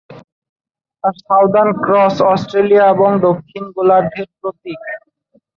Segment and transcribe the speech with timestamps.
[1.03, 4.79] আর southern cross Australia এবং দক্ষিণ গোলার্ধের প্রতীক।